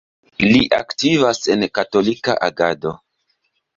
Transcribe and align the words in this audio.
Li 0.51 0.61
aktivas 0.77 1.41
en 1.55 1.67
Katolika 1.79 2.39
Agado. 2.49 2.95